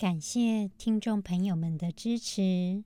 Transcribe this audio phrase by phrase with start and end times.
[0.00, 2.82] 感谢听众朋友们的支持。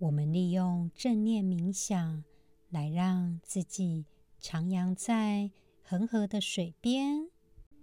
[0.00, 2.22] 我们利用正念冥想
[2.68, 4.04] 来让自己
[4.38, 5.50] 徜徉在
[5.82, 7.30] 恒河的水边，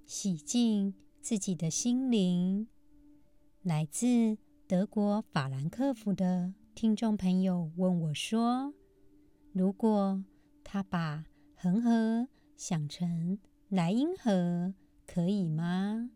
[0.06, 2.68] 洗净自己的心灵。
[3.64, 8.72] 来自德国法兰克福的听众朋友问我说
[9.52, 10.24] ：“如果
[10.64, 11.26] 他把
[11.56, 14.76] 恒河想成莱茵河，
[15.08, 16.12] 可以吗？”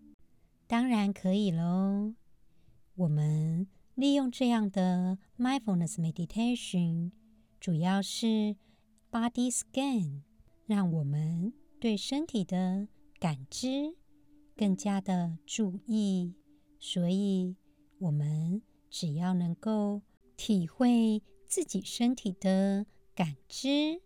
[0.70, 2.14] 当然可以喽。
[3.00, 7.12] 我们利用这样的 mindfulness meditation，
[7.58, 8.58] 主要是
[9.10, 10.24] body scan，
[10.66, 13.96] 让我们对身体的感知
[14.54, 16.36] 更加的注意。
[16.78, 17.56] 所以，
[18.00, 20.02] 我们只要能够
[20.36, 24.02] 体会自己身体的感知，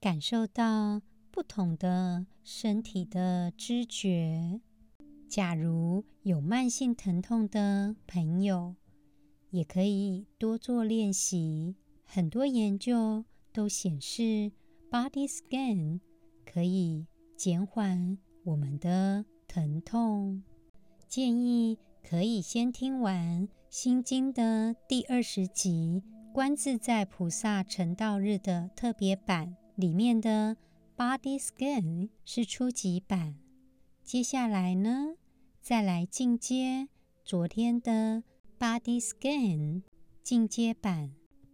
[0.00, 4.62] 感受到不同的身体的知觉。
[5.30, 8.74] 假如有慢性疼痛的朋友，
[9.50, 11.76] 也可以多做练习。
[12.04, 14.50] 很多研究都显示
[14.90, 16.00] ，body scan
[16.44, 17.06] 可以
[17.36, 20.42] 减缓我们的疼痛。
[21.06, 30.56] 建议可以先听完《心经》的第二十集《观自在菩萨成道日》的特别版，里面的
[30.96, 33.36] body scan 是初级版。
[34.02, 35.14] 接下来呢，
[35.60, 36.88] 再来进阶
[37.22, 38.24] 昨天的
[38.58, 39.82] Body Scan
[40.22, 41.12] 进阶版，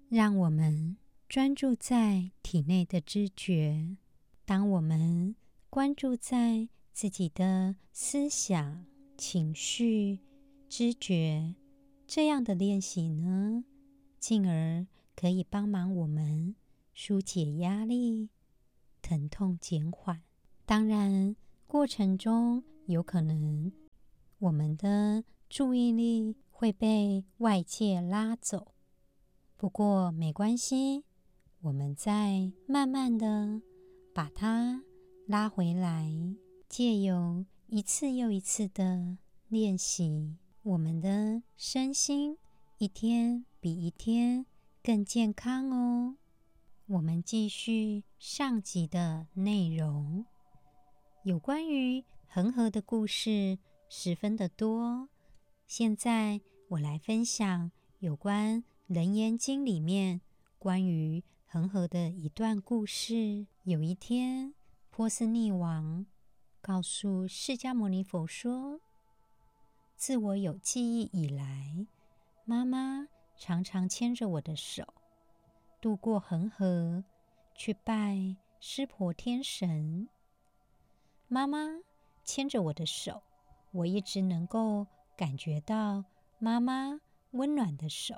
[0.08, 0.96] 让我们
[1.28, 3.96] 专注在体内的知觉。
[4.44, 5.34] 当我们
[5.68, 8.86] 关注在自己的思想、
[9.18, 10.20] 情绪、
[10.68, 11.54] 知觉，
[12.06, 13.64] 这样的练习呢，
[14.18, 14.86] 进而
[15.16, 16.54] 可以帮忙我们
[16.94, 18.30] 纾解压力、
[19.02, 20.22] 疼痛减缓。
[20.64, 21.34] 当然，
[21.66, 23.70] 过程中有可能。
[24.46, 28.68] 我们的注意力会被外界拉走，
[29.56, 31.02] 不过没关系，
[31.62, 33.60] 我们再慢慢的
[34.14, 34.84] 把它
[35.26, 36.08] 拉回来，
[36.68, 39.16] 借由一次又一次的
[39.48, 42.38] 练习，我们的身心
[42.78, 44.46] 一天比一天
[44.80, 46.14] 更健康哦。
[46.86, 50.24] 我们继续上集的内容，
[51.24, 53.58] 有关于恒河的故事。
[53.88, 55.08] 十分的多。
[55.66, 57.70] 现在我来分享
[58.00, 60.20] 有关《楞严经》里面
[60.58, 63.46] 关于恒河的一段故事。
[63.64, 64.54] 有一天，
[64.90, 66.06] 波斯匿王
[66.60, 68.80] 告诉释迦牟尼佛说
[69.96, 71.86] ：“自我有记忆以来，
[72.44, 74.94] 妈妈常常牵着我的手
[75.80, 77.04] 渡过恒河，
[77.54, 80.08] 去拜湿婆天神。
[81.28, 81.80] 妈妈
[82.24, 83.22] 牵着我的手。”
[83.76, 84.86] 我一直能够
[85.18, 86.02] 感觉到
[86.38, 86.98] 妈妈
[87.32, 88.14] 温暖的手。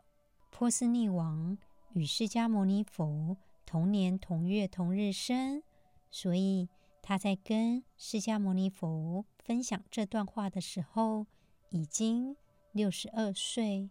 [0.52, 1.58] 波斯匿王
[1.94, 3.36] 与释迦牟尼佛
[3.66, 5.64] 同年同月同日生，
[6.12, 6.69] 所以
[7.02, 11.26] 他在跟释迦牟尼佛分享这段话的时候，
[11.70, 12.36] 已经
[12.70, 13.90] 六十二岁。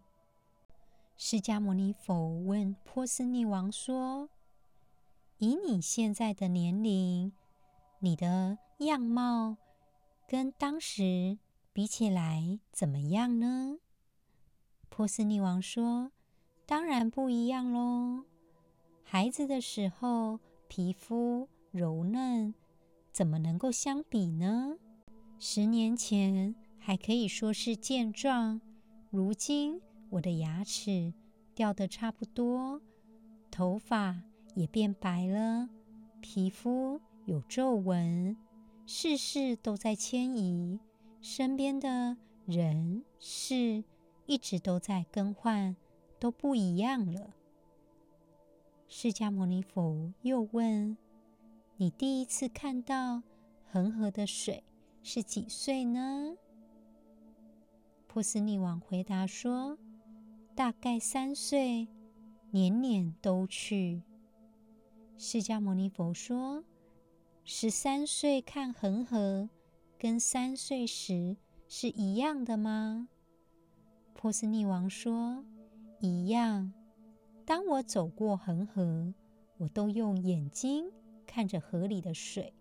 [1.18, 4.30] 释迦牟尼佛问波斯匿王说
[5.36, 7.32] ：“以你现在的年龄，
[7.98, 9.58] 你的样貌
[10.26, 11.36] 跟当时……”
[11.78, 13.78] 比起来怎么样呢？
[14.88, 16.10] 波斯匿王说
[16.66, 18.24] ：“当然不一样喽。
[19.04, 22.52] 孩子的时候皮肤柔嫩，
[23.12, 24.76] 怎么能够相比呢？
[25.38, 28.60] 十年前还可以说是健壮，
[29.10, 31.14] 如今我的牙齿
[31.54, 32.82] 掉得差不多，
[33.52, 34.20] 头发
[34.56, 35.68] 也变白了，
[36.20, 38.36] 皮肤有皱纹，
[38.84, 40.80] 事事都在迁移。”
[41.20, 42.16] 身边的
[42.46, 43.84] 人事
[44.26, 45.76] 一直都在更换，
[46.18, 47.34] 都不一样了。
[48.86, 50.96] 释迦牟尼佛又问
[51.76, 53.22] ：“你第一次看到
[53.70, 54.62] 恒河的水
[55.02, 56.36] 是几岁呢？”
[58.06, 59.76] 波斯匿王回答说
[60.54, 61.88] ：“大概三岁，
[62.50, 64.02] 年年都去。”
[65.18, 66.64] 释迦牟尼佛说
[67.44, 69.50] ：“十三岁看恒河。”
[69.98, 71.36] 跟三岁时
[71.66, 73.08] 是一样的吗？
[74.14, 75.44] 波斯匿王说
[75.98, 76.72] ：“一样。
[77.44, 79.12] 当我走过恒河，
[79.56, 80.92] 我都用眼睛
[81.26, 82.54] 看着河里的水。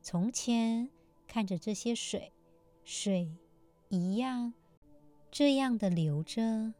[0.00, 0.88] 从前
[1.26, 2.32] 看着这些水，
[2.84, 3.36] 水
[3.90, 4.54] 一样
[5.30, 6.72] 这样的流着。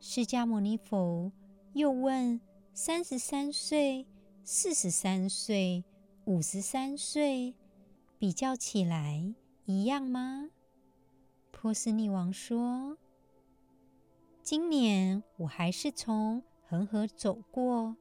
[0.00, 1.30] 释迦牟尼佛
[1.74, 2.40] 又问：
[2.72, 4.06] 三十三岁、
[4.44, 5.84] 四十三岁、
[6.24, 7.54] 五十三岁，
[8.18, 9.34] 比较起来
[9.66, 10.48] 一样吗？
[11.50, 12.96] 波斯匿王说
[14.42, 17.94] ：“今年我还是从恒河走过，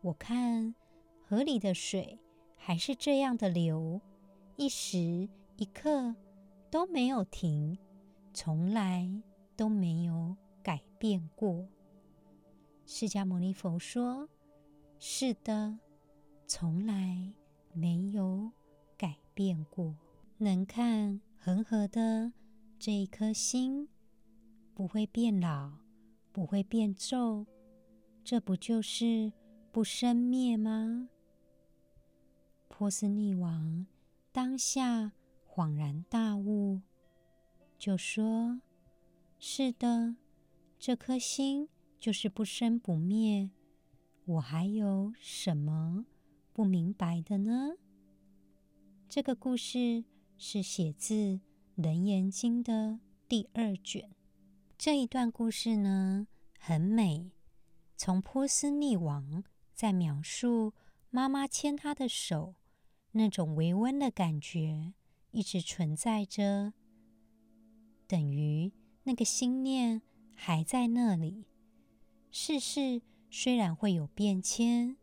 [0.00, 0.74] 我看
[1.26, 2.18] 河里的水
[2.56, 4.00] 还是这样的流，
[4.56, 6.14] 一时一刻
[6.70, 7.76] 都没有停，
[8.32, 9.22] 从来
[9.56, 11.68] 都没有改变过。”
[12.86, 14.28] 释迦牟尼佛说
[14.98, 15.78] ：“是的，
[16.46, 17.34] 从来
[17.72, 18.50] 没有
[19.40, 19.96] 变过。
[20.36, 22.34] 能看恒河的。”
[22.78, 23.88] 这一颗心
[24.74, 25.72] 不会变老，
[26.32, 27.46] 不会变皱，
[28.24, 29.32] 这不就是
[29.70, 31.08] 不生灭吗？
[32.68, 33.86] 波斯匿王
[34.32, 35.12] 当下
[35.46, 36.80] 恍然大悟，
[37.78, 38.62] 就说
[39.38, 40.16] ：“是的，
[40.78, 43.50] 这颗心就是不生不灭，
[44.24, 46.06] 我还有什么
[46.54, 47.74] 不明白的呢？”
[49.10, 50.04] 这个故事
[50.38, 51.14] 是写自。
[51.74, 54.14] 《楞严经》的第二卷，
[54.78, 56.28] 这一段故事呢，
[56.60, 57.32] 很美。
[57.96, 59.42] 从波斯匿王
[59.74, 60.74] 在描述
[61.08, 62.54] 妈妈牵他的手，
[63.12, 64.92] 那种微温的感觉
[65.32, 66.72] 一直存在着，
[68.06, 68.70] 等于
[69.02, 70.02] 那个心念
[70.34, 71.46] 还在那里。
[72.30, 74.96] 世事虽然会有变迁，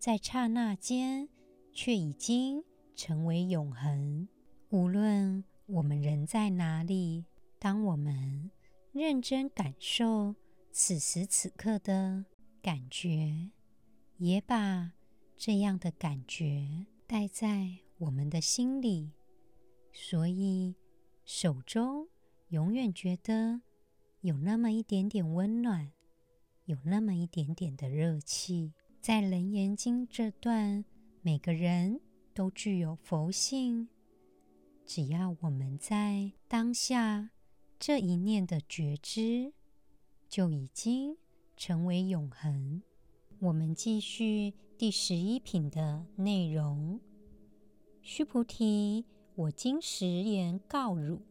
[0.00, 1.28] 在刹那间
[1.72, 2.64] 却已经
[2.96, 4.26] 成为永恒。
[4.70, 5.44] 无论。
[5.68, 7.24] 我们人在哪里？
[7.58, 8.52] 当我们
[8.92, 10.36] 认真感受
[10.70, 12.24] 此时此刻的
[12.62, 13.50] 感觉，
[14.18, 14.92] 也把
[15.36, 19.10] 这样的感觉带在我们的心里，
[19.92, 20.76] 所以
[21.24, 22.06] 手中
[22.50, 23.60] 永远觉得
[24.20, 25.90] 有那么一点点温暖，
[26.66, 28.72] 有那么一点点的热气。
[29.00, 30.84] 在《楞严经》这段，
[31.22, 32.00] 每个人
[32.36, 33.88] 都具有佛性。
[34.84, 37.30] 只要我们在当下
[37.78, 39.54] 这一念的觉知，
[40.28, 41.16] 就已经
[41.56, 42.82] 成为永恒。
[43.38, 47.00] 我们继续第十一品的内容。
[48.02, 51.22] 须菩提，我今实言告汝：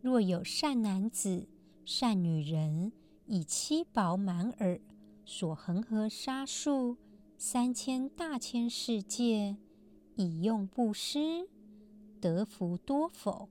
[0.00, 1.46] 若有善男子、
[1.84, 2.92] 善女人，
[3.26, 4.80] 以七宝满耳，
[5.26, 6.96] 所恒河沙数
[7.36, 9.58] 三千大千世界，
[10.16, 11.48] 以用布施。
[12.20, 13.48] 得福多否？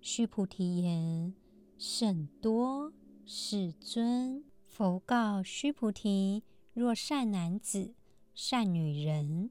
[0.00, 1.34] 须菩提言：
[1.78, 2.92] 甚多，
[3.24, 4.44] 世尊。
[4.66, 6.42] 佛告须菩提：
[6.74, 7.94] 若善男子、
[8.34, 9.50] 善女人，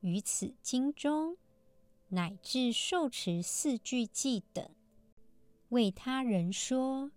[0.00, 1.36] 于此经中，
[2.08, 4.68] 乃至受持四句偈等，
[5.70, 7.10] 为他人说，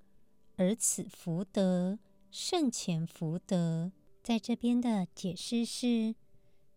[0.56, 2.00] 而此福德
[2.32, 3.92] 胜前福德。
[4.24, 6.16] 在这边的解释是：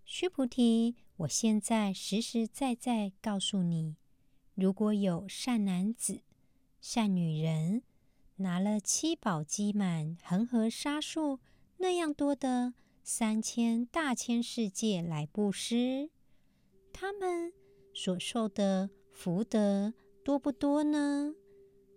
[0.04, 0.96] 须菩提。
[1.20, 3.96] 我现在实实在在告诉你，
[4.54, 6.22] 如果有善男子、
[6.80, 7.82] 善女人，
[8.36, 11.38] 拿了七宝积满恒河沙数
[11.76, 12.72] 那样多的
[13.02, 16.08] 三千大千世界来布施，
[16.90, 17.52] 他们
[17.92, 19.92] 所受的福德
[20.24, 21.34] 多不多呢？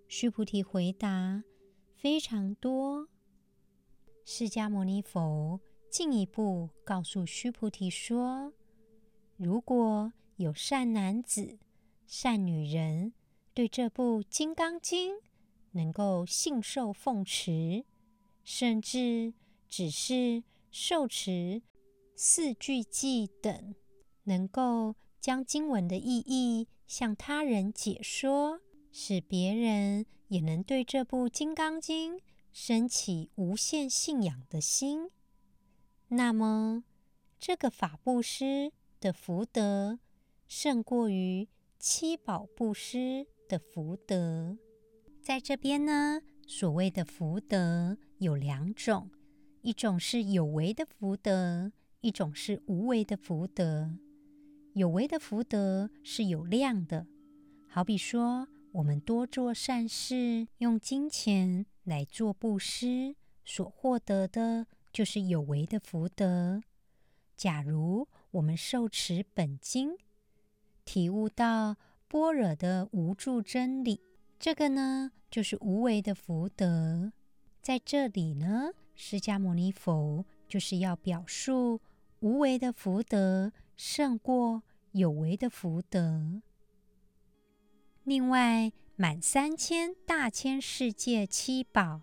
[0.10, 1.46] 须菩提回答：
[1.96, 3.08] 非常多。
[4.26, 8.52] 释迦牟尼佛进一步告诉须菩提说。
[9.38, 11.58] 如果有善男子、
[12.06, 13.14] 善女人，
[13.54, 15.16] 对这部《金刚经》
[15.72, 17.84] 能够信受奉持，
[18.44, 19.34] 甚至
[19.68, 21.62] 只是受持
[22.16, 23.76] 四句偈等，
[24.24, 28.62] 能够将经文的意义向他人解说，
[28.92, 32.18] 使别人也能对这部《金刚经》
[32.52, 35.10] 升起无限信仰的心，
[36.10, 36.84] 那么
[37.40, 38.72] 这个法布施。
[39.04, 40.00] 的福德
[40.48, 44.58] 胜过于七宝布施的福德。
[45.22, 49.12] 在这边呢，所谓的福德有两种，
[49.62, 53.98] 一种是有为的福德，一种是无为的福德。
[54.72, 57.06] 有为的福德是有量的，
[57.68, 66.64] 好比说我们多做善事，用金钱来做布施，所获得的就是有为的福德。
[67.36, 69.96] 假如我们受持本经，
[70.86, 74.02] 体悟到般若的无住真理，
[74.40, 77.14] 这个呢就是无为的福德。
[77.62, 81.80] 在这里呢，释迦牟尼佛就是要表述
[82.22, 84.64] 无为的福德胜过
[84.94, 86.42] 有为的福德。
[88.04, 92.02] 另外，满三千大千世界七宝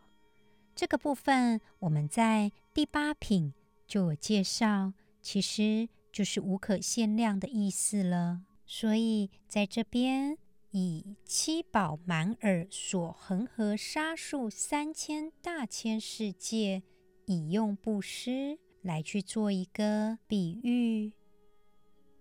[0.77, 3.53] 这个部分，我们在第八品
[3.89, 8.43] 就有介绍，其实就是无可限量的意思了。
[8.67, 10.39] 所以在这边。
[10.73, 16.85] 以七宝满尔所恒河沙数三千大千世界，
[17.27, 21.13] 以用布施来去做一个比喻，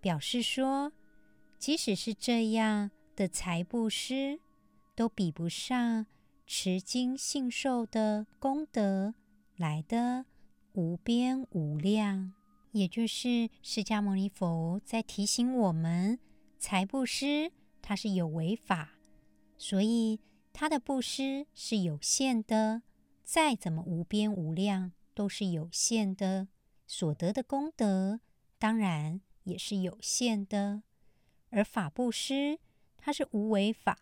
[0.00, 0.92] 表示说，
[1.60, 4.40] 即使是这样的财布施，
[4.96, 6.06] 都比不上
[6.44, 9.14] 持经信受的功德
[9.54, 10.26] 来得
[10.72, 12.32] 无边无量。
[12.72, 16.18] 也就是释迦牟尼佛在提醒我们，
[16.58, 17.52] 财布施。
[17.82, 18.90] 它是有为法，
[19.56, 20.20] 所以
[20.52, 22.82] 它的布施是有限的，
[23.24, 26.46] 再怎么无边无量都是有限的，
[26.86, 28.20] 所得的功德
[28.58, 30.82] 当然也是有限的。
[31.48, 32.60] 而法布施
[32.96, 33.98] 它是无为法，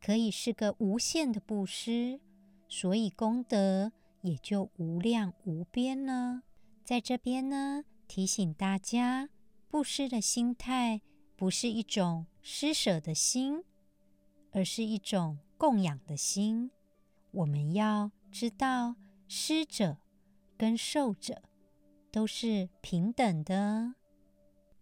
[0.00, 2.20] 可以是个无限的布施，
[2.68, 3.90] 所以功德
[4.20, 6.42] 也就无量无边了。
[6.88, 9.28] 在这边呢，提醒大家，
[9.68, 11.02] 布施的心态
[11.36, 12.24] 不是一种。
[12.40, 13.62] 施舍的心，
[14.52, 16.70] 而是一种供养的心。
[17.30, 19.98] 我们要知道，施者
[20.56, 21.42] 跟受者
[22.10, 23.92] 都是平等的。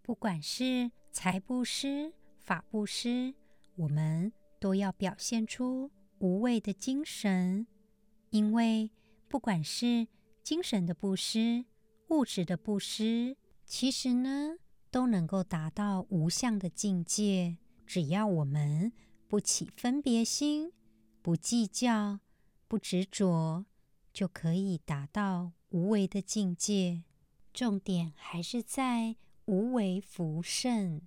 [0.01, 3.35] 不管是财布施、法布施，
[3.75, 7.67] 我们都要表现出无畏的精神。
[8.31, 8.93] 因为
[9.27, 10.07] 不管是
[10.45, 11.65] 精神的布施、
[12.09, 14.57] 物质的布施，其实呢，
[14.91, 17.59] 都能够达到无相的境界。
[17.87, 18.93] 只要我们
[19.29, 20.73] 不起分别心，
[21.23, 22.21] 不计较，
[22.69, 23.65] 不执着，
[24.13, 27.03] 就可以达到无为的境界。
[27.53, 31.01] 重点还是在无为福胜。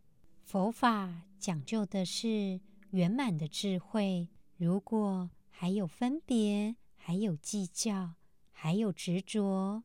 [0.44, 2.60] 佛法讲究的是
[2.92, 4.30] 圆满的智慧。
[4.58, 8.16] 如果还有分别，还有计较，
[8.52, 9.84] 还有执着，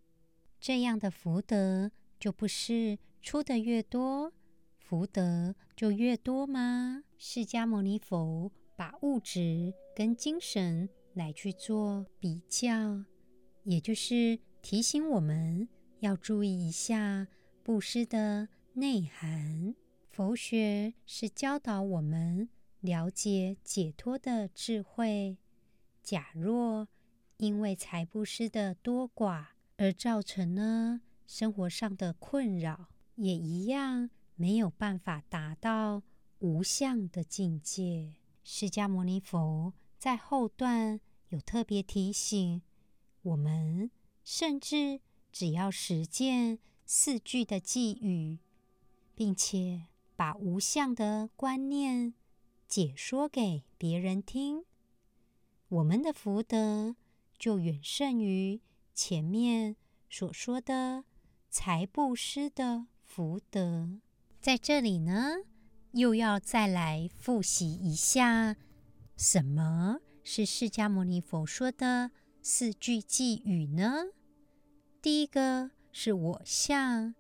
[0.65, 4.33] 这样的福德就不是出得越多，
[4.79, 7.05] 福德就越多吗？
[7.19, 13.05] 释迦牟尼佛把物质跟精神来去做比较，
[13.65, 15.69] 也就是提醒我们
[16.01, 17.29] 要注意一下
[17.63, 19.75] 布施的内涵。
[20.09, 22.49] 佛学是教导我们
[22.81, 25.37] 了解解脱的智慧。
[26.03, 26.89] 假若
[27.37, 34.11] 因为财布施的多寡而造成呢生活上的困扰，也一样。
[34.37, 36.03] 没有办法达到
[36.41, 38.15] 无相的境界。
[38.43, 42.61] 释迦牟尼佛在后段有特别提醒
[43.23, 43.93] 我们，
[44.25, 45.01] 甚至
[45.31, 48.41] 只要实践四句的偈语，
[49.15, 52.15] 并且把无相的观念
[52.67, 54.65] 解说给别人听，
[55.69, 56.97] 我们的福德
[57.39, 58.61] 就远胜于
[58.95, 59.75] 前面
[60.09, 61.05] 所说的
[61.51, 63.99] 财布施的福德。
[64.41, 65.35] 在这里呢，
[65.93, 68.57] 又要再来复习一下，
[69.17, 74.05] 什么是释迦牟尼佛说的四句偈语呢？
[75.03, 77.15] 第一个是我相，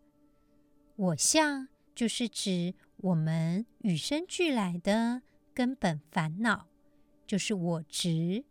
[0.96, 6.68] 我相就是指我们与生俱来的根本烦恼，
[7.26, 8.44] 就是我执，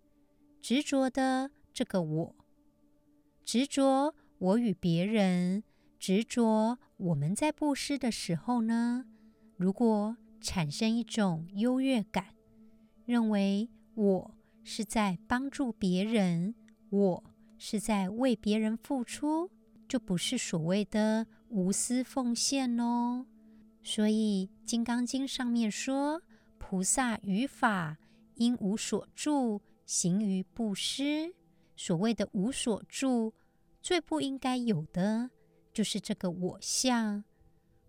[0.62, 2.36] 执着的这个我，
[3.44, 5.64] 执着我与别人。
[6.00, 9.06] 执着，我们在布施的时候呢，
[9.56, 12.36] 如果产生一种优越感，
[13.06, 16.56] 认为我是在帮助别人，
[16.90, 17.24] 我
[17.58, 19.50] 是在为别人付出，
[19.88, 23.26] 就不是所谓的无私奉献哦。
[23.82, 26.22] 所以《金刚经》上面说，
[26.58, 27.98] 菩萨于法
[28.36, 31.34] 应无所住，行于布施。
[31.86, 33.34] 所谓的无所住，
[33.82, 35.32] 最不应该有的。
[35.74, 37.25] 就是这个我相，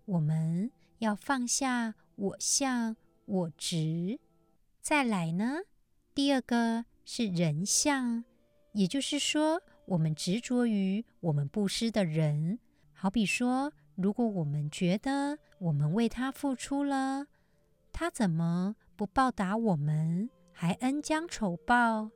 [0.04, 4.18] 我们要放下我相、我执。
[4.80, 5.60] 再来呢，
[6.12, 8.24] 第二个是人相，
[8.72, 12.58] 也就是说，我们执着于我们布施的人。
[12.92, 17.28] 好比说，如果我们觉得我们为他付出了，
[17.92, 22.10] 他怎么不报答我们，还恩将仇报？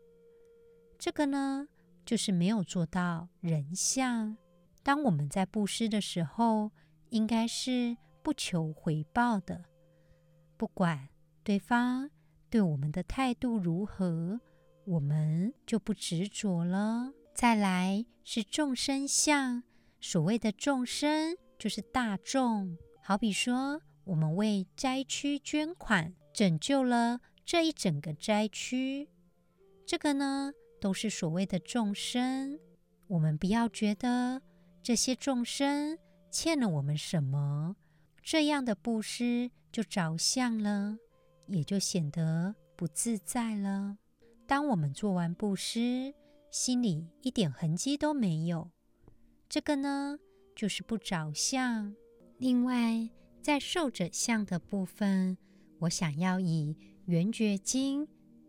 [0.98, 1.68] 这个呢，
[2.04, 4.36] 就是没有做到人相。
[4.82, 6.72] 当我们在布施的时候，
[7.10, 9.64] 应该是不求回报的，
[10.56, 11.08] 不管
[11.44, 12.10] 对方
[12.50, 14.40] 对我们的态度如何，
[14.84, 17.12] 我们就不执着了。
[17.32, 19.62] 再来是众生相，
[20.00, 29.08] 所谓的众生就是大众，好比说我们为灾区捐款，拯救了这一整个灾区，
[29.86, 32.58] 这个呢都是所谓的众生。
[33.08, 34.42] 我们不要觉得
[34.82, 35.98] 这些众生
[36.30, 37.76] 欠了我们什么，
[38.22, 40.98] 这样的布施就着相了，
[41.46, 43.98] 也就显得不自在了。
[44.46, 46.14] 当我们做完布施，
[46.50, 48.70] 心里一点痕迹都没有，
[49.48, 50.18] 这个呢
[50.54, 51.94] 就是不着相。
[52.38, 53.10] 另外，
[53.42, 55.36] 在受者相的部分，
[55.80, 58.06] 我想要以《圆觉经》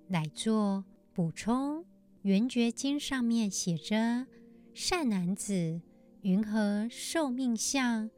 [0.08, 0.84] 来做
[1.14, 1.82] 补充。
[2.24, 4.28] 《圆觉经》上面写着
[4.74, 5.82] ：“善男子，
[6.22, 8.10] 云何受命相？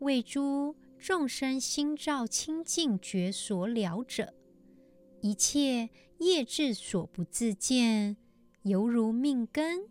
[0.00, 4.34] 为诸众生心照清净觉所了者，
[5.20, 8.16] 一切业智所不自见。”
[8.62, 9.88] 犹如命根，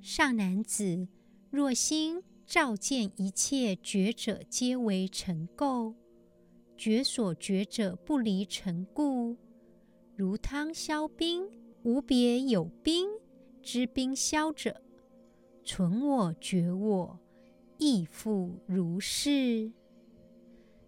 [0.00, 1.06] 善男子，
[1.50, 5.94] 若心照见一切觉者，皆为尘垢；
[6.78, 9.36] 觉所觉者不离尘故，
[10.16, 11.46] 如汤消冰，
[11.84, 13.06] 无别有冰
[13.62, 14.80] 知冰消者，
[15.62, 17.20] 存我觉我，
[17.76, 19.70] 亦复如是。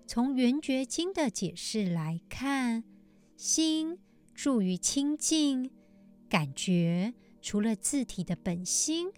[0.07, 2.83] 从《圆觉经》的解释来看，
[3.37, 3.99] 心
[4.35, 5.71] 住于清净。
[6.31, 7.13] 感觉
[7.43, 9.13] 除了自体的本心，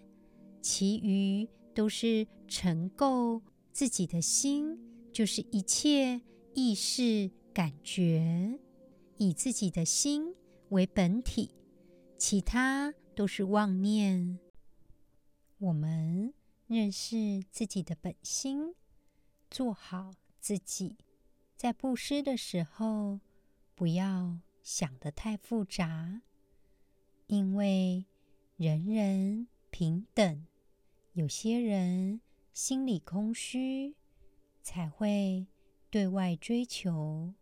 [0.61, 3.41] 其余都是尘垢。
[3.71, 4.77] 自己的心
[5.13, 6.21] 就是一切
[6.55, 8.59] 意识感觉，
[9.19, 10.35] 以自己的心
[10.71, 11.51] 为本体，
[12.19, 14.41] 其他都是妄念。
[15.59, 16.35] 我们
[16.67, 18.75] 认识自己的本心，
[19.49, 20.11] 做好
[20.41, 20.99] 自己，
[21.57, 23.21] 在布施的时候，
[23.77, 26.23] 不要想得太复杂。
[27.29, 28.05] 因为
[28.57, 30.45] 人人平等，
[31.13, 32.21] 有些人
[32.53, 33.95] 心里空虚，
[34.61, 35.47] 才会
[35.89, 37.33] 对外追求，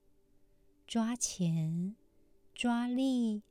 [0.87, 1.97] 抓钱、
[2.55, 3.43] 抓利、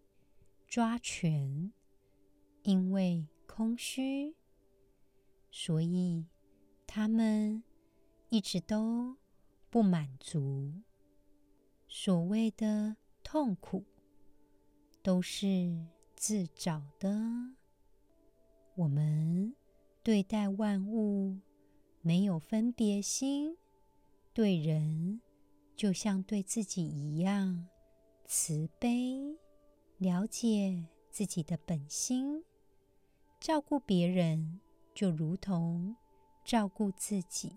[0.75, 1.71] 抓权。
[2.63, 4.35] 因为空虚，
[5.49, 6.25] 所以
[6.85, 7.63] 他们
[8.27, 9.15] 一直都
[9.69, 10.73] 不满足。
[11.87, 13.85] 所谓的痛苦，
[15.01, 15.87] 都是。
[16.13, 17.09] 自找的。
[18.75, 19.55] 我们
[20.03, 21.39] 对待万物
[22.01, 23.55] 没有分别心，
[24.33, 25.21] 对人
[25.73, 27.65] 就像对自己一样
[28.25, 29.37] 慈悲，
[29.97, 32.43] 了解自己的本心，
[33.39, 34.59] 照顾别人
[34.93, 35.95] 就如同
[36.43, 37.55] 照顾自己。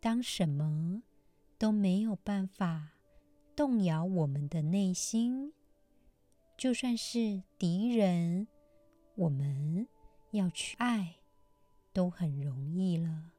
[0.00, 1.02] 当什么
[1.58, 2.90] 都没有办法
[3.56, 5.52] 动摇我们的内心。
[6.56, 8.46] 就算是敌人，
[9.16, 9.88] 我们
[10.30, 11.16] 要去爱，
[11.92, 13.32] 都很容易了。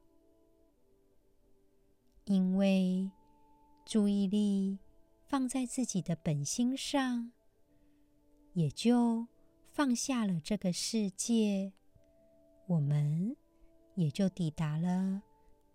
[2.24, 3.10] 因为
[3.84, 4.78] 注意力
[5.32, 7.32] 放在自己的本心上，
[8.52, 9.26] 也就
[9.72, 11.72] 放下了这个世界，
[12.66, 13.34] 我们
[13.94, 15.22] 也就抵达了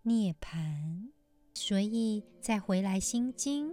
[0.04, 1.10] 涅槃。
[1.56, 3.72] 所以在《回来心经》，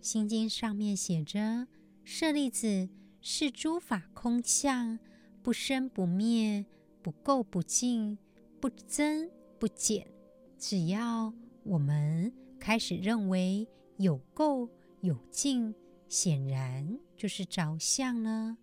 [0.00, 1.66] 心经上面写着
[2.04, 2.88] ：“舍利子。”
[3.20, 5.00] 是诸法空相，
[5.42, 6.64] 不生不灭，
[7.02, 8.16] 不垢不净，
[8.60, 10.06] 不增不减。
[10.56, 13.66] 只要我们开始认为
[13.96, 14.68] 有垢
[15.04, 15.74] 有净，
[16.08, 18.56] 显然就是着相了。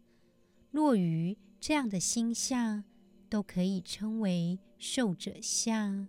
[0.71, 2.83] 落于这样的心相，
[3.29, 6.07] 都可以称为受者相。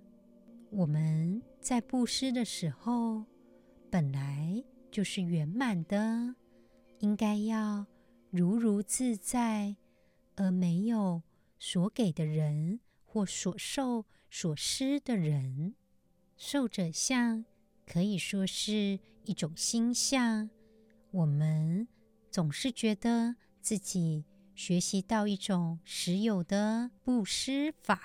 [0.70, 3.26] 我们在布施的时候，
[3.90, 6.34] 本来就是圆满的，
[7.00, 7.84] 应该要。
[8.30, 9.76] 如如自在，
[10.36, 11.22] 而没有
[11.58, 15.74] 所给的人或所受所施的人。
[16.38, 17.44] 受者相
[17.84, 20.50] 可以说是一种心相。
[21.10, 21.86] 我们
[22.30, 28.00] 总是觉得自己学习到一种实有的布施法，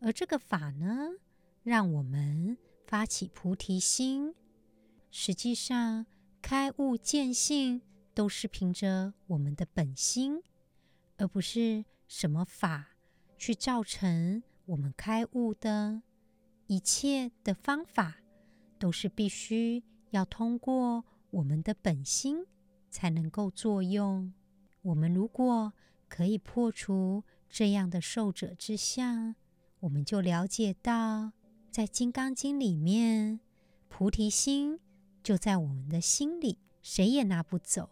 [0.00, 1.10] 而这个法呢，
[1.62, 4.34] 让我们发起菩提心。
[5.10, 6.06] 实际上，
[6.42, 7.82] 开悟见性。
[8.16, 10.40] 都是凭着我们的本心，
[11.16, 12.90] 而不是什么法
[13.36, 16.02] 去造成我们开悟的。
[16.68, 18.18] 一切的方法
[18.84, 22.44] 都是必须要通过我们的本心
[22.90, 24.30] 才能够作用。
[24.82, 25.72] 我们如果
[26.06, 29.36] 可以破除这样的受者之相，
[29.80, 31.32] 我们就了解到，
[31.70, 33.40] 在《金刚经》里面，
[33.88, 34.78] 菩提心
[35.22, 37.88] 就在我们的心里，谁也拿不走。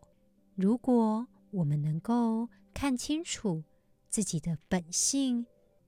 [0.57, 3.65] 如果我们能够看清楚
[4.11, 5.47] 自己的本性，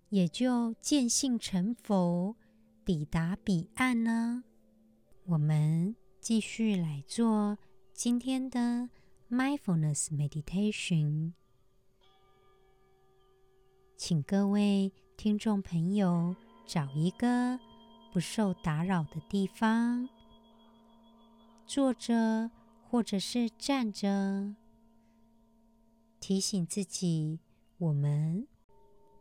[0.09, 2.37] 也就见性成佛，
[2.87, 4.45] 抵达彼岸呢？
[5.27, 7.57] 我们继续来做
[7.95, 8.91] 今天的
[9.31, 11.33] Mindfulness Meditation，
[13.97, 17.59] 请各位听众朋友找一个
[18.13, 20.07] 不受打扰的地方，
[21.67, 22.51] 坐着
[22.91, 24.55] 或者是站着。
[26.21, 27.41] 提醒自己，
[27.79, 28.47] 我们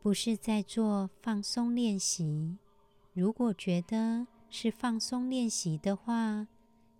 [0.02, 2.58] 不是在做放松练习。
[3.14, 6.48] 如果觉得是放松练习的话，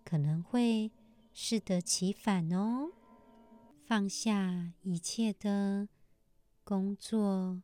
[0.04, 0.90] 可能会
[1.32, 2.90] 适得其反哦。
[3.86, 5.88] 放下一切的
[6.64, 7.62] 工作，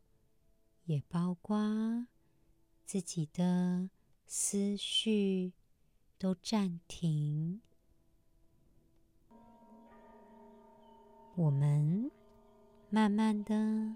[0.84, 2.06] 也包括
[2.86, 3.90] 自己的
[4.28, 5.54] 思绪，
[6.16, 7.60] 都暂停。
[11.34, 12.08] 我们。
[12.92, 13.94] 慢慢的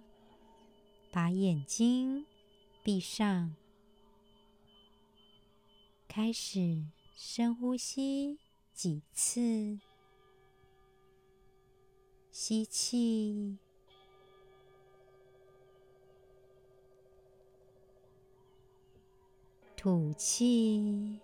[1.11, 2.25] 把眼睛
[2.85, 3.57] 闭上，
[6.15, 6.85] 开始
[7.17, 8.39] 深呼吸
[8.73, 9.81] 几次，
[12.31, 13.59] 吸气，
[19.77, 21.19] 吐气。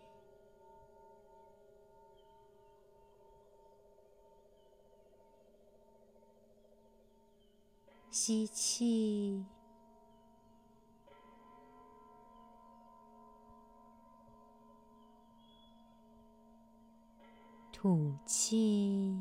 [8.10, 9.44] 吸气，
[17.82, 19.16] 吐气。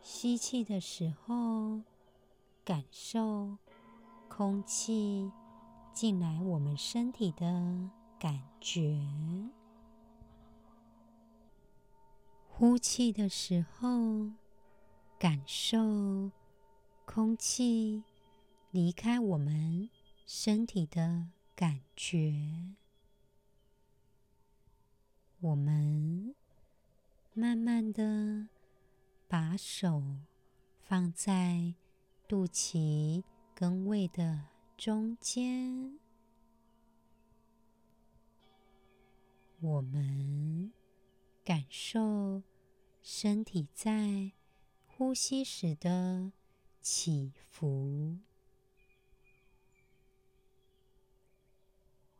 [0.00, 1.82] 吸气的时候，
[2.64, 3.58] 感受
[4.30, 5.30] 空气
[5.92, 8.98] 进来我们身体的感觉。
[12.48, 14.30] 呼气的时候，
[15.18, 16.30] 感受
[17.04, 18.02] 空气
[18.74, 19.88] 离开我们
[20.26, 22.74] 身体的感觉。
[25.38, 26.34] 我们
[27.32, 28.48] 慢慢的
[29.28, 30.02] 把手
[30.82, 31.74] 放在
[32.26, 33.22] 肚脐
[33.54, 36.00] 跟胃的中间。
[39.60, 40.34] 我们。
[41.44, 42.42] 感受
[43.02, 44.32] 身体在
[44.86, 46.32] 呼吸时的
[46.80, 48.16] 起伏，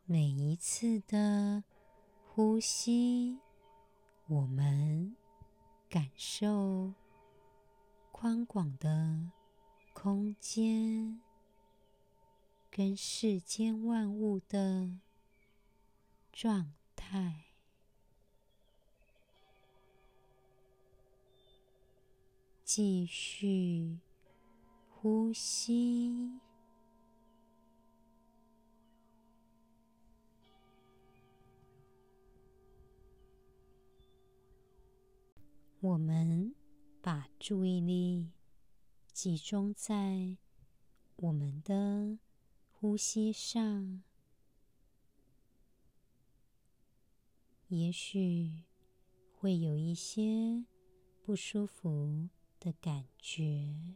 [0.06, 1.64] 每一次的
[2.26, 3.38] 呼吸，
[4.26, 5.16] 我们
[5.88, 6.92] 感受
[8.12, 9.30] 宽广的
[9.94, 11.22] 空间
[12.70, 14.90] 跟世间万物的
[16.30, 17.44] 状态。
[22.62, 24.00] 继续
[24.90, 26.40] 呼吸。
[35.84, 36.54] 我们
[37.02, 38.30] 把注意力
[39.12, 40.38] 集中在
[41.16, 42.18] 我们的
[42.72, 44.02] 呼吸上，
[47.68, 48.62] 也许
[49.30, 50.64] 会有一些
[51.22, 53.94] 不舒服的感觉，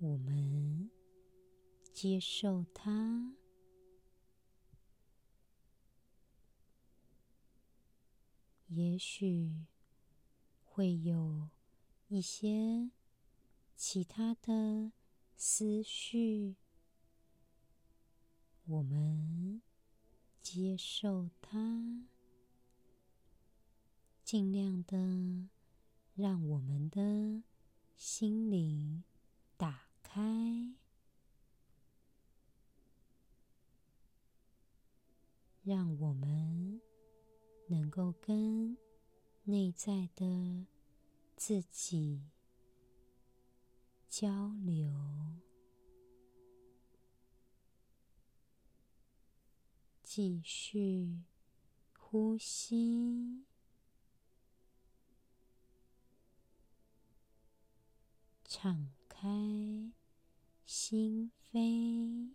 [0.00, 0.90] 我们
[1.92, 3.36] 接受它。
[8.66, 9.66] 也许
[10.80, 11.50] 会有
[12.08, 12.90] 一些
[13.76, 14.92] 其他的
[15.36, 16.56] 思绪，
[18.64, 19.60] 我们
[20.40, 22.08] 接受它，
[24.24, 25.50] 尽量的。
[26.14, 27.42] 让我们的
[27.94, 29.04] 心灵
[29.58, 30.74] 打开，
[35.62, 36.80] 让我们
[37.68, 38.76] 能够跟
[39.50, 40.64] 内在的
[41.36, 42.22] 自己
[44.08, 44.88] 交流，
[50.04, 51.24] 继续
[51.98, 53.44] 呼吸。
[58.44, 59.90] 敞开
[60.64, 62.30] 心扉，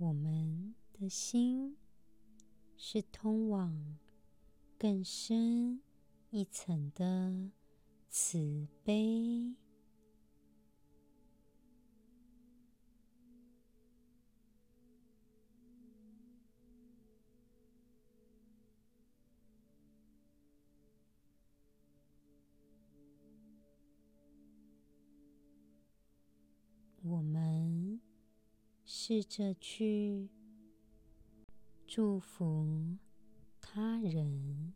[0.00, 1.76] 我们的心
[2.76, 3.98] 是通往
[4.78, 5.80] 更深
[6.30, 7.50] 一层的
[8.08, 9.56] 慈悲。
[29.10, 30.28] 试着去
[31.86, 32.98] 祝福
[33.58, 34.74] 他人，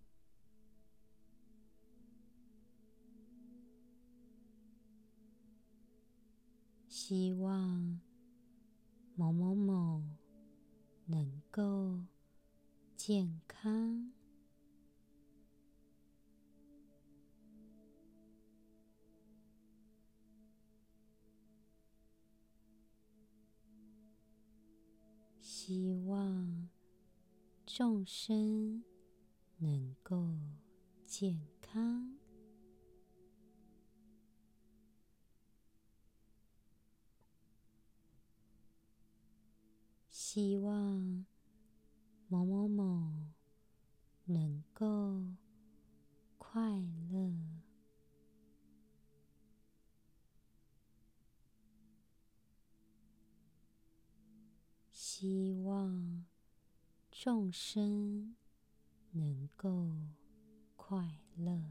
[6.88, 8.01] 希望
[9.14, 10.03] 某某某
[11.05, 11.99] 能够
[12.97, 14.12] 健康。
[25.64, 26.68] 希望
[27.64, 28.83] 众生
[29.59, 30.27] 能够
[31.07, 32.18] 健康。
[40.09, 41.25] 希望
[42.27, 43.12] 某某某
[44.25, 45.22] 能够
[46.38, 46.61] 快
[55.22, 56.24] 希望
[57.12, 58.35] 众生
[59.12, 59.87] 能够
[60.74, 61.62] 快乐。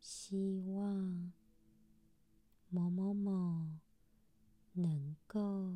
[0.00, 1.32] 希望
[2.68, 3.80] 某某某
[4.74, 5.74] 能够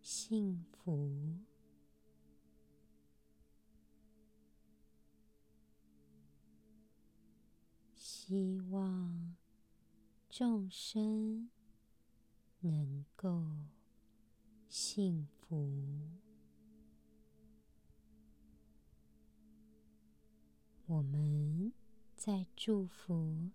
[0.00, 1.40] 幸福。
[7.96, 9.36] 希望。
[10.38, 11.48] 众生
[12.60, 13.42] 能够
[14.68, 15.72] 幸福。
[20.84, 21.72] 我们
[22.14, 23.48] 在祝福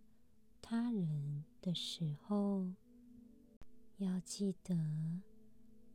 [0.60, 2.74] 他人的时候，
[3.98, 4.76] 要记得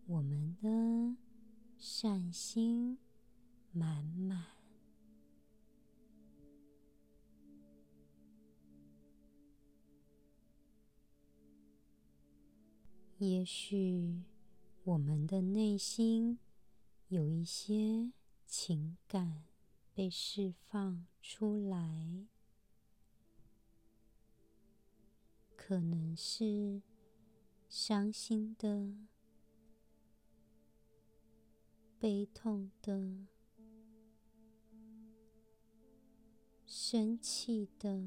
[0.06, 1.16] 我们的
[1.76, 2.96] 善心
[3.72, 4.55] 满满。
[13.18, 14.22] 也许
[14.84, 16.38] 我们的内心
[17.08, 18.12] 有一些
[18.46, 19.44] 情感
[19.94, 22.26] 被释放出来，
[25.56, 26.82] 可能是
[27.70, 28.92] 伤心的、
[31.98, 33.26] 悲痛的、
[36.66, 37.98] 生气的。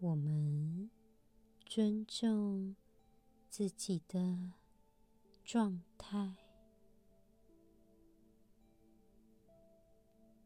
[0.00, 0.88] 我们
[1.66, 2.76] 尊重
[3.48, 4.52] 自己的
[5.44, 6.36] 状态，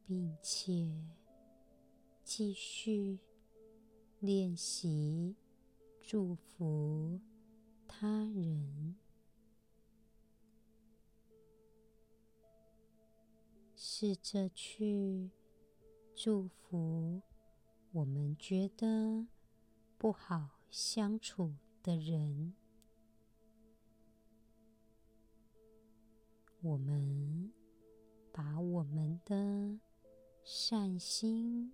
[0.06, 1.04] 并且
[2.24, 3.18] 继续
[4.20, 5.36] 练习
[6.00, 7.20] 祝福
[7.86, 8.96] 他人，
[13.76, 15.30] 试着去
[16.14, 17.20] 祝福
[17.92, 19.26] 我们觉得。
[20.02, 22.54] 不好相处的人，
[26.60, 27.52] 我们
[28.32, 29.78] 把我们的
[30.42, 31.72] 善心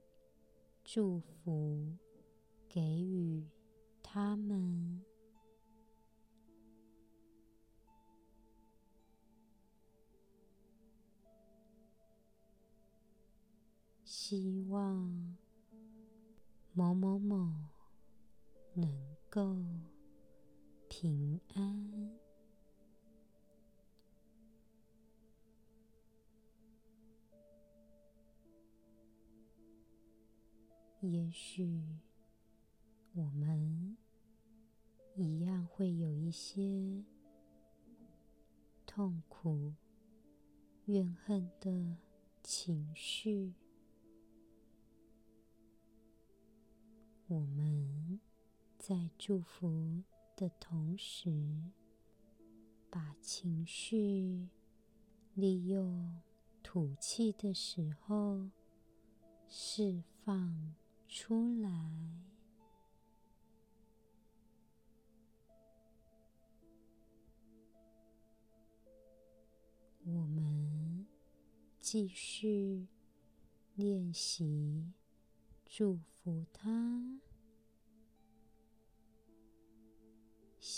[0.84, 1.96] 祝福
[2.68, 3.48] 给予
[4.02, 5.02] 他们，
[14.04, 15.34] 希望
[16.74, 17.77] 某某某。
[18.80, 18.88] 能
[19.28, 19.56] 够
[20.88, 22.12] 平安。
[31.00, 31.82] 也许
[33.14, 33.96] 我们
[35.16, 37.02] 一样会有一些
[38.86, 39.74] 痛苦、
[40.84, 41.96] 怨恨的
[42.44, 43.54] 情绪，
[47.26, 48.07] 我们。
[48.88, 50.02] 在祝福
[50.34, 51.30] 的同时，
[52.88, 54.48] 把情绪
[55.34, 56.22] 利用
[56.62, 58.48] 吐气的时候
[59.46, 60.74] 释放
[61.06, 61.68] 出来。
[70.06, 71.06] 我们
[71.78, 72.86] 继续
[73.74, 74.90] 练习
[75.66, 77.27] 祝福他。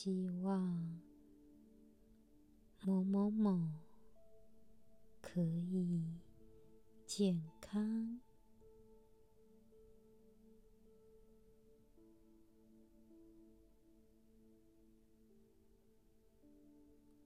[0.02, 0.98] 希望
[2.80, 3.68] 某某某
[5.20, 6.02] 可以
[7.04, 8.18] 健康。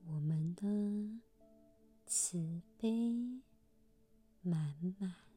[0.09, 1.21] 我们的
[2.07, 3.41] 慈悲
[4.43, 5.34] 满满。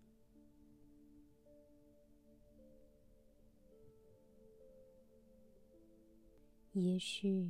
[6.80, 7.50] 也许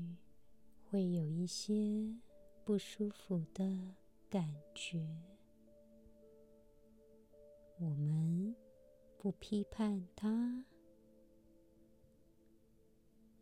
[0.90, 2.16] 会有一些
[2.64, 3.94] 不舒服的
[4.30, 5.06] 感觉，
[7.78, 8.56] 我们
[9.18, 10.64] 不批判它，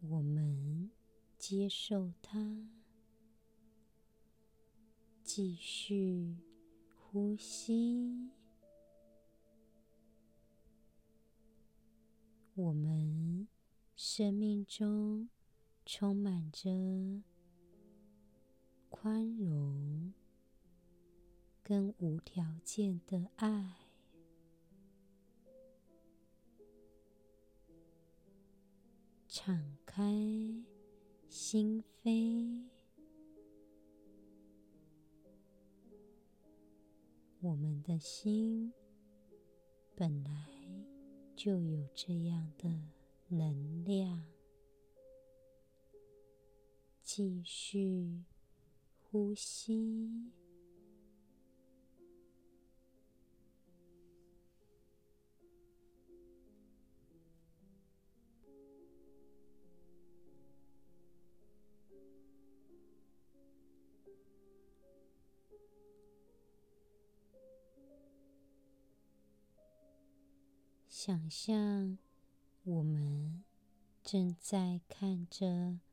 [0.01, 0.89] 我们
[1.37, 2.67] 接受它，
[5.23, 6.35] 继续
[6.97, 8.31] 呼吸，
[12.55, 13.47] 我们
[13.95, 15.29] 生命中。
[15.85, 16.69] 充满着
[18.89, 20.13] 宽容
[21.61, 23.75] 跟无条件的爱，
[29.27, 30.03] 敞开
[31.29, 32.67] 心扉，
[37.41, 38.73] 我们的心
[39.93, 40.49] 本来
[41.35, 42.69] 就有这样的
[43.27, 44.34] 能量。
[47.17, 48.25] 继续
[49.01, 50.33] 呼吸，
[70.89, 71.97] 想象
[72.65, 73.45] 我们
[74.03, 75.84] 正在看着。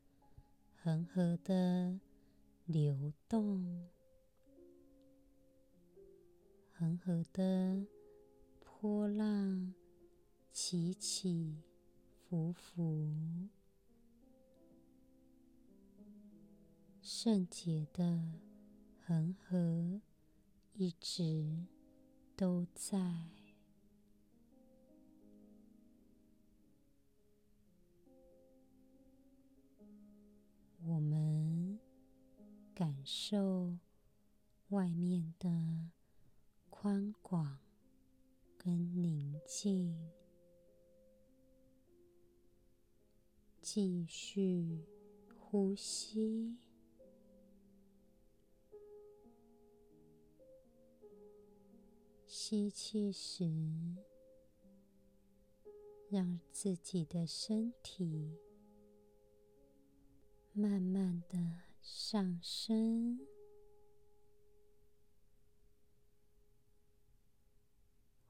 [0.83, 1.97] 恒河的
[2.65, 3.87] 流动，
[6.73, 7.87] 恒河的
[8.59, 9.73] 波浪
[10.51, 11.63] 起起
[12.11, 13.47] 伏伏，
[17.01, 18.33] 圣洁的
[19.05, 20.01] 恒河
[20.73, 21.65] 一直
[22.35, 23.29] 都在。
[30.93, 31.79] 我们
[32.75, 33.79] 感受
[34.67, 35.49] 外面的
[36.69, 37.57] 宽广
[38.59, 40.11] 跟宁静，
[43.59, 44.85] 继续
[45.35, 46.59] 呼吸，
[52.27, 53.51] 吸气时，
[56.11, 58.37] 让自己的身体。
[60.55, 63.19] 慢慢的上升，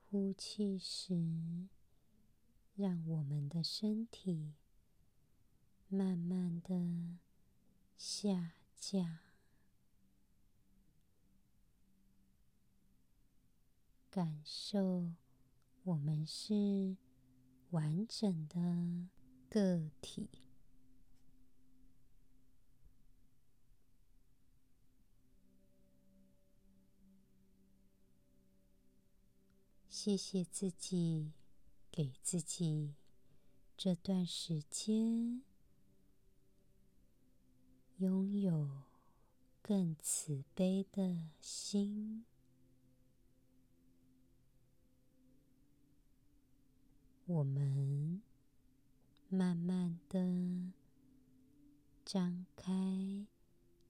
[0.09, 1.67] 呼气时，
[2.75, 4.53] 让我们的身体
[5.89, 7.17] 慢慢的
[7.97, 9.19] 下降，
[14.09, 15.11] 感受
[15.83, 16.95] 我们是
[17.71, 19.09] 完整的
[19.49, 20.42] 个体。
[30.05, 31.31] 谢谢自己，
[31.89, 32.93] 给自己
[33.77, 35.41] 这段时间
[37.99, 38.83] 拥有
[39.61, 42.25] 更慈悲的心。
[47.25, 48.21] 我们
[49.29, 50.73] 慢慢的
[52.03, 53.25] 张开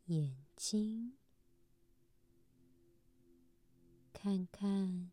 [0.05, 1.13] 眼睛，
[4.13, 5.09] 看看。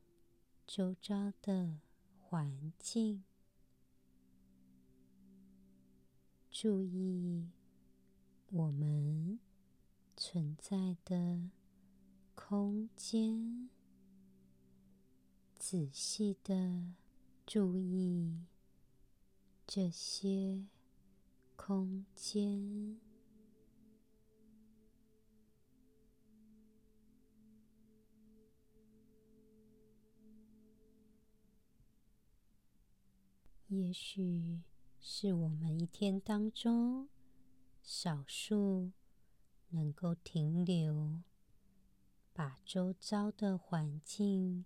[0.73, 1.81] 周遭的
[2.21, 3.25] 环境，
[6.49, 7.49] 注意
[8.53, 9.41] 我们
[10.17, 11.51] 存在的
[12.37, 13.69] 空间，
[15.59, 16.95] 仔细的
[17.45, 18.45] 注意
[19.67, 20.67] 这些
[21.57, 23.10] 空间。
[33.71, 34.63] 也许
[34.99, 37.09] 是我们一天当中
[37.85, 38.91] 少数
[39.69, 41.21] 能够停留，
[42.33, 44.65] 把周遭的环境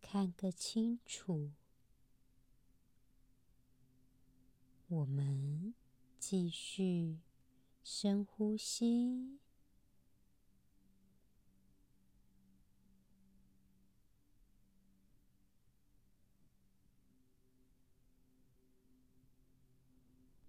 [0.00, 1.52] 看个清楚。
[4.88, 5.74] 我们
[6.18, 7.20] 继续
[7.84, 9.38] 深呼吸，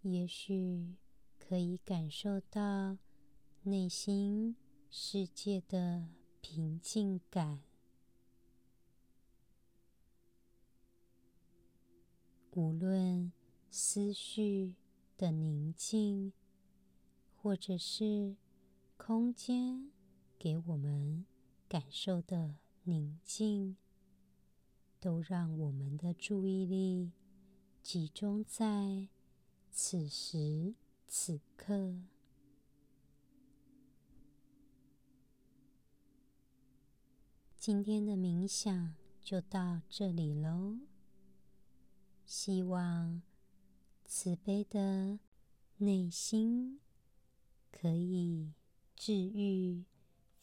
[0.09, 0.95] 也许
[1.37, 2.97] 可以感受到
[3.63, 4.55] 内心
[4.89, 6.07] 世界的
[6.39, 7.61] 平静感。
[12.51, 13.33] 无论
[13.69, 14.75] 思绪
[15.17, 16.31] 的宁静，
[17.35, 18.37] 或者是
[18.95, 19.91] 空间
[20.39, 21.25] 给我们
[21.67, 23.75] 感受的宁静，
[25.01, 27.11] 都让我们的注意力
[27.83, 29.09] 集中在
[29.79, 30.73] 此时
[31.07, 32.01] 此刻。
[37.55, 40.79] 今天的冥想就到这里喽。
[42.25, 43.21] 希望
[44.03, 45.19] 慈悲的
[45.77, 46.79] 内心
[47.71, 48.53] 可以
[48.95, 49.85] 治愈、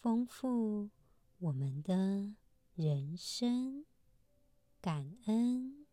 [0.01, 0.91] 丰富
[1.41, 2.37] 我们的
[2.77, 3.85] 人生。
[4.81, 5.84] 感恩。